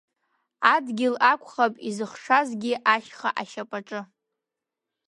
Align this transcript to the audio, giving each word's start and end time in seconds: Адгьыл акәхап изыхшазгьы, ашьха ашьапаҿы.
Адгьыл 0.73 1.15
акәхап 1.31 1.73
изыхшазгьы, 1.87 2.73
ашьха 2.93 3.29
ашьапаҿы. 3.41 4.01